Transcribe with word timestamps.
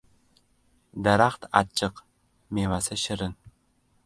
•Daraxt― 1.05 1.41
achchiq, 1.61 1.95
mevasi― 2.59 2.95
shirin. 3.05 3.39